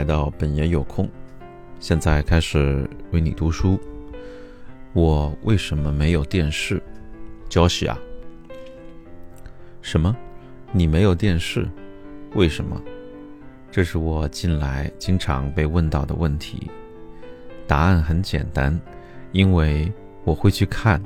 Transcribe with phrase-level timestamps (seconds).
[0.00, 1.06] 来到本爷有空，
[1.78, 3.78] 现在开始为你读书。
[4.94, 6.82] 我为什么没有电视？
[7.50, 7.98] 焦喜啊？
[9.82, 10.16] 什么？
[10.72, 11.68] 你没有电视？
[12.34, 12.80] 为什么？
[13.70, 16.70] 这是我近来经常被问到的问题。
[17.66, 18.80] 答案很简单，
[19.32, 19.92] 因为
[20.24, 20.98] 我会去看，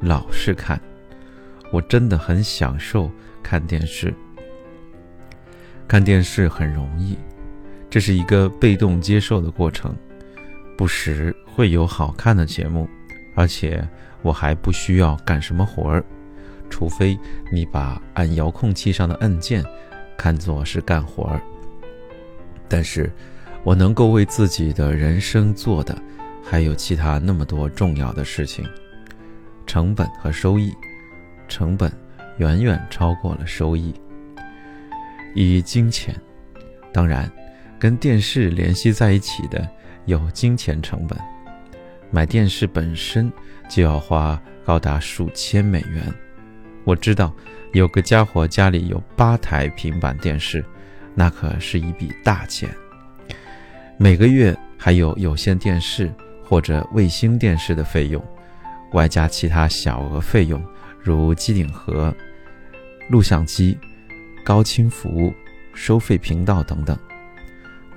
[0.00, 0.80] 老是看。
[1.70, 3.08] 我真的很享受
[3.40, 4.12] 看电视。
[5.86, 7.16] 看电视很容易，
[7.92, 9.94] 这是一个被动接受的过程。
[10.78, 12.88] 不时会有好看的节目，
[13.34, 13.86] 而且
[14.22, 16.02] 我还不需要干什么活儿，
[16.70, 17.18] 除非
[17.52, 19.62] 你把按遥控器上的按键
[20.16, 21.38] 看作是干活儿。
[22.66, 23.12] 但是，
[23.62, 25.94] 我能够为自己的人生做的
[26.42, 28.66] 还有其他那么多重要的事情，
[29.66, 30.72] 成本和收益，
[31.46, 31.92] 成本
[32.38, 33.92] 远远超过了收益。
[35.34, 36.18] 以金钱，
[36.90, 37.30] 当然，
[37.82, 39.68] 跟电视联系在一起的
[40.04, 41.18] 有金钱成本，
[42.12, 43.28] 买电视本身
[43.68, 46.00] 就要花高达数千美元。
[46.84, 47.34] 我知道
[47.72, 50.64] 有个家伙家里有八台平板电视。
[51.12, 52.70] 那可是一笔大钱，
[53.98, 56.08] 每个月还有有线电视
[56.44, 58.24] 或者卫星电视的费用，
[58.92, 60.64] 外加其他小额费用，
[61.00, 62.14] 如机顶盒、
[63.10, 63.76] 录像机、
[64.44, 65.34] 高清服务、
[65.74, 66.96] 收费频道等等。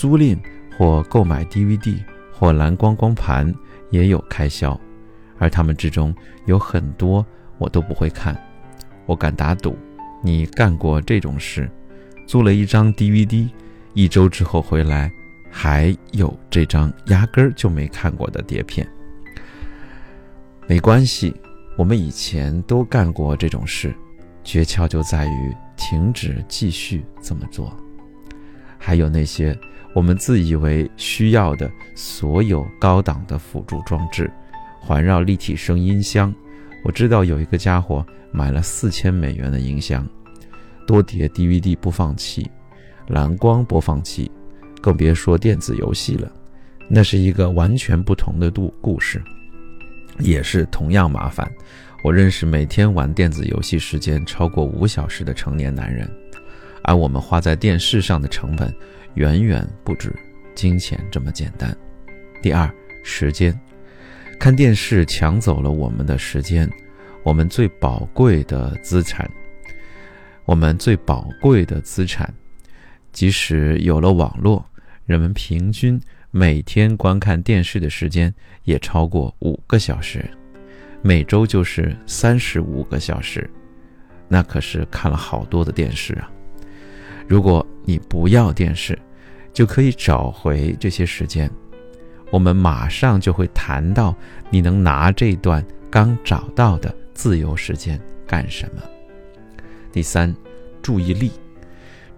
[0.00, 0.34] 租赁
[0.78, 3.54] 或购买 DVD 或蓝光光盘
[3.90, 4.80] 也有开销，
[5.38, 6.14] 而他们之中
[6.46, 7.22] 有很多
[7.58, 8.34] 我都不会看。
[9.04, 9.76] 我敢打赌，
[10.22, 11.70] 你干过这种事。
[12.26, 13.50] 租了一张 DVD，
[13.92, 15.12] 一周之后回来，
[15.50, 18.88] 还有这张压根儿就没看过的碟片。
[20.66, 21.34] 没关系，
[21.76, 23.94] 我们以前都干过这种事，
[24.42, 27.70] 诀窍就在于停止继续这么做。
[28.80, 29.56] 还有那些
[29.94, 34.28] 我们自以为需要的所有高档的辅助装置，
[34.80, 36.34] 环绕立体声音箱，
[36.82, 40.04] 我知道有一个家伙买了四千美元的音箱。
[40.86, 42.50] 多碟 DVD 播放器、
[43.06, 44.28] 蓝光播放器，
[44.80, 46.32] 更别说电子游戏了。
[46.88, 49.22] 那是一个完全不同的故故事，
[50.18, 51.48] 也是同样麻烦。
[52.02, 56.10] 我认识每天玩电子游戏时间超过五小时的成年男人，
[56.82, 58.74] 而我们花在电视上的成本
[59.14, 60.12] 远远不止
[60.54, 61.76] 金钱这么简单。
[62.42, 62.68] 第二，
[63.04, 63.58] 时间，
[64.38, 66.70] 看电视抢走了我们的时间，
[67.22, 69.30] 我们最宝贵的资产。
[70.46, 72.32] 我们最宝贵的资产，
[73.12, 74.64] 即使有了网络，
[75.06, 76.00] 人们平均
[76.32, 80.28] 每天观看电视的时间也超过五个小时，
[81.02, 83.48] 每周就是三十五个小时，
[84.26, 86.28] 那可是看了好多的电视啊！
[87.30, 88.98] 如果你不要电视，
[89.52, 91.48] 就可以找回这些时间。
[92.28, 94.12] 我们马上就会谈到
[94.50, 98.82] 你能拿这段刚找到的自由时间干什么。
[99.92, 100.34] 第三，
[100.82, 101.30] 注意力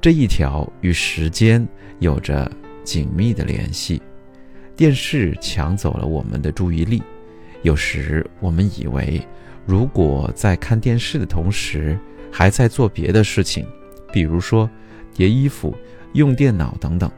[0.00, 1.68] 这一条与时间
[1.98, 2.50] 有着
[2.82, 4.00] 紧密的联系。
[4.74, 7.02] 电视抢走了我们的注意力。
[7.60, 9.20] 有时我们以为，
[9.66, 11.98] 如果在看电视的同时
[12.32, 13.66] 还在做别的事情，
[14.10, 14.68] 比如说
[15.14, 15.76] 叠衣服、
[16.12, 17.10] 用电脑等等，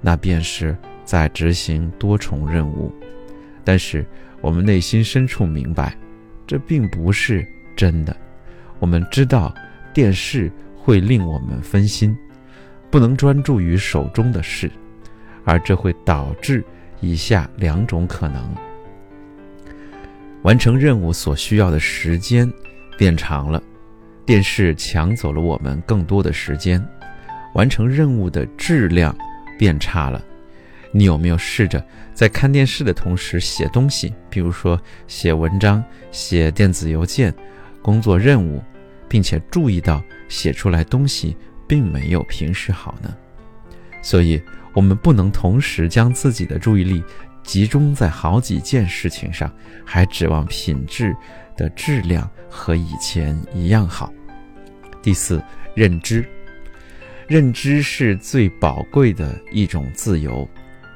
[0.00, 2.92] 那便是在执行多重任务。
[3.64, 4.06] 但是
[4.40, 5.96] 我们内心深处明白，
[6.46, 7.46] 这并不是
[7.76, 8.16] 真的。
[8.78, 9.54] 我们知道。
[9.92, 12.16] 电视会令我们分心，
[12.92, 14.70] 不能专注于手中的事，
[15.44, 16.64] 而这会导致
[17.00, 18.54] 以下两种可能：
[20.42, 22.48] 完成任务所需要的时间
[22.96, 23.60] 变长了，
[24.24, 26.80] 电视抢走了我们更多的时间；
[27.54, 29.16] 完成任务的质量
[29.58, 30.24] 变差了。
[30.92, 31.84] 你有没有试着
[32.14, 37.34] 在看电视的同时写东西，比如说写文章、写电子邮件、
[37.82, 38.62] 工作任务？
[39.08, 41.36] 并且注意到写出来东西
[41.66, 43.12] 并没有平时好呢，
[44.00, 44.40] 所以
[44.72, 47.02] 我们不能同时将自己的注意力
[47.42, 49.52] 集中在好几件事情上，
[49.84, 51.12] 还指望品质
[51.56, 54.12] 的质量和以前一样好。
[55.02, 55.42] 第四，
[55.74, 56.24] 认知，
[57.30, 60.48] 认知是最宝贵的一种自由，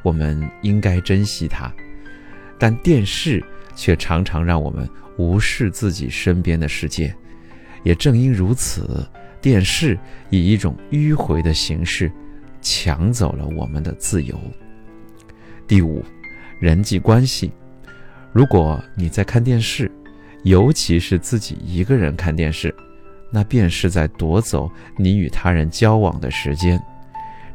[0.02, 1.72] 我们应该珍惜它，
[2.58, 3.40] 但电视
[3.76, 7.14] 却常常让我们无视自己身边的世界。
[7.84, 9.08] 也正因如此，
[9.40, 9.96] 电视
[10.28, 12.10] 以一种迂回的形式
[12.60, 14.36] 抢走了我们的自由。
[15.68, 16.04] 第五，
[16.58, 17.52] 人际关系。
[18.32, 19.88] 如果你在看电视，
[20.42, 22.74] 尤其是自己一个人看电视，
[23.34, 26.80] 那便是在夺走你与他人交往的时间。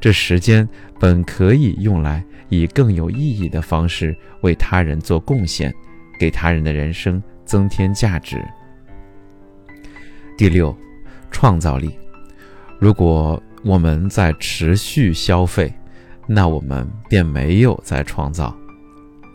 [0.02, 0.68] 这时间
[1.00, 5.74] 本可以用来以更有意义的方式为他人做贡献，
[6.20, 8.44] 给他人的人生增添价值。
[10.38, 10.76] 第六，
[11.32, 11.98] 创造力。
[12.78, 15.74] 如果我们在持续消费，
[16.28, 18.54] 那我们便没有在创造。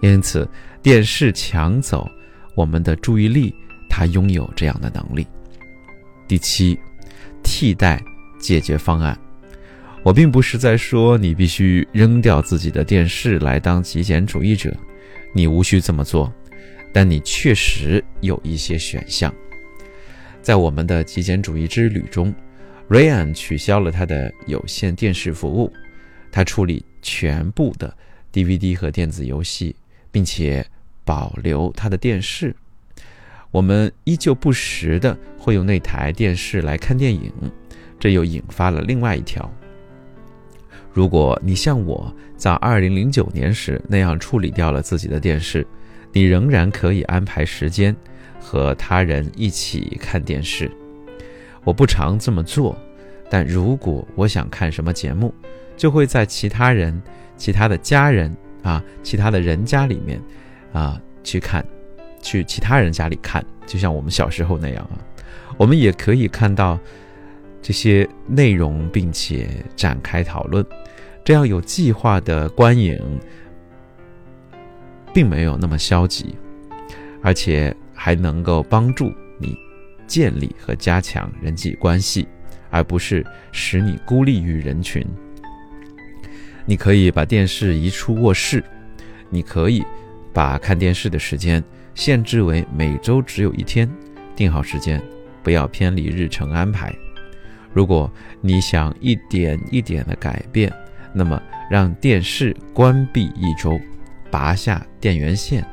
[0.03, 0.47] 因此，
[0.83, 2.07] 电视抢走
[2.55, 3.55] 我们的注意力，
[3.89, 5.27] 它拥有这样的能力。
[6.27, 6.79] 第七，
[7.43, 8.03] 替代
[8.39, 9.19] 解决方案。
[10.03, 14.75] 我并不是在说你必须扔掉自己的电视来当极简主义者，
[15.33, 16.33] 你无需这么做，
[16.93, 19.35] 但你确实有一些选项。
[20.43, 22.35] 在我们的极简主义之旅中
[22.91, 25.73] ，Ryan 取消了他的有线电视服务，
[26.31, 27.97] 他处理全部的
[28.31, 29.75] DVD 和电子游戏，
[30.11, 30.67] 并且
[31.03, 32.55] 保留他的电视。
[33.55, 37.31] 我们依旧不时的会用那台电视来看电影，
[38.01, 39.49] 这又引发了另外一条：
[40.93, 45.65] 如果你像我在2009年时那样处理掉了自己的电视，
[46.13, 47.95] 你仍然可以安排时间。
[48.41, 50.71] 和他人一起看电视，
[51.63, 52.77] 我不常这么做，
[53.31, 55.33] 但如果我想看什么节目，
[55.79, 57.03] 就会在其他人、
[57.39, 60.21] 其他的家人啊、其他的人家里面
[60.75, 61.65] 啊去看，
[62.25, 64.99] 去其他人家里看，就像我们小时候那样啊，
[65.57, 66.77] 我们也可以看到
[67.63, 70.67] 这些内容，并且展开讨论，
[71.23, 73.01] 这样有计划的观影，
[75.13, 76.35] 并没有那么消极，
[77.23, 77.73] 而且。
[77.97, 79.57] 还能够帮助你
[80.07, 82.29] 建立和加强人际关系，
[82.69, 85.03] 而不是使你孤立于人群。
[86.67, 88.63] 你可以把电视移出卧室，
[89.31, 89.83] 你可以
[90.35, 91.63] 把看电视的时间
[91.95, 93.89] 限制为每周只有一天，
[94.37, 95.03] 定好时间，
[95.43, 96.95] 不要偏离日程安排。
[97.73, 98.11] 如果
[98.41, 100.73] 你想一点一点的改变，
[101.13, 103.79] 那么让电视关闭一周，
[104.31, 105.65] 拔下电源线，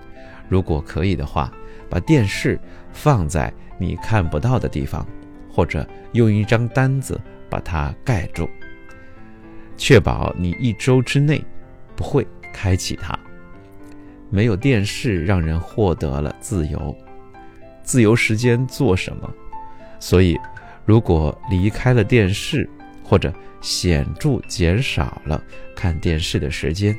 [0.47, 1.51] 如果可以的话。
[1.89, 2.57] 把电视
[2.93, 5.05] 放在你看不到的地方，
[5.51, 7.19] 或者用一张单子
[7.49, 8.49] 把它盖住，
[9.75, 11.43] 确保你一周之内
[11.93, 13.19] 不会开启它。
[14.31, 16.95] 没有电视让人获得了自由，
[17.83, 19.29] 自由时间做什么？
[19.99, 20.39] 所以，
[20.85, 22.67] 如果离开了电视，
[23.03, 25.43] 或者显著减少了
[25.75, 26.97] 看电视的时间，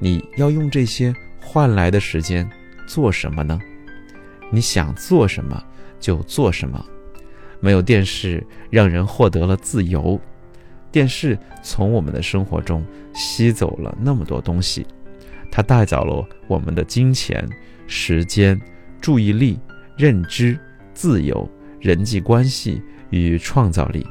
[0.00, 2.46] 你要用这些换来的时间
[2.88, 3.58] 做什么呢？
[4.50, 5.62] 你想做什么
[6.00, 6.84] 就做什么，
[7.60, 10.20] 没有电视让人获得了自由。
[10.90, 12.84] 电视从我们的生活中
[13.14, 14.86] 吸走了那么多东西，
[15.56, 17.48] 它带走了我们的金钱、
[17.86, 18.60] 时间、
[19.00, 19.58] 注意力、
[19.96, 20.58] 认知、
[20.92, 21.50] 自由、
[21.80, 24.06] 人际关系与创造力，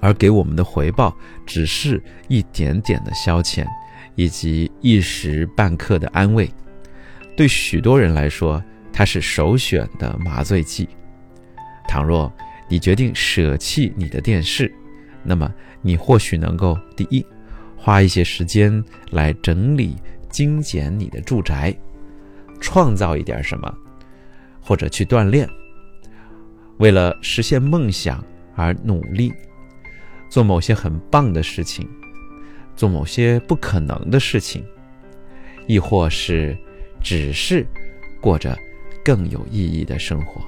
[0.00, 3.64] 而给我们的回报只是一点点的消遣，
[4.16, 6.50] 以及一时半刻的安慰。
[7.36, 8.60] 对许多人来说，
[8.92, 10.88] 它是首选的麻醉剂。
[11.86, 12.32] 倘若
[12.68, 14.74] 你决定舍弃你的电视，
[15.22, 15.48] 那么
[15.82, 17.24] 你或许能够：第一，
[17.76, 18.82] 花一些时间
[19.12, 19.94] 来整理、
[20.28, 21.74] 精简你的住宅，
[22.60, 23.72] 创造一点什么，
[24.60, 25.48] 或者去锻炼，
[26.78, 28.24] 为了实现梦想
[28.54, 29.32] 而努力，
[30.28, 31.88] 做某些很棒的事情，
[32.74, 34.64] 做某些不可能的事情，
[35.66, 36.56] 亦或是
[37.00, 37.66] 只是
[38.20, 38.56] 过着。
[39.04, 40.44] 更有意义的生活。